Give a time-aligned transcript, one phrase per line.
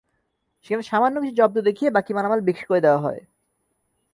[0.65, 3.21] সেখানে সামান্য কিছু জব্দ দেখিয়ে বাকি মালামাল বিক্রি করে দেওয়া হয়।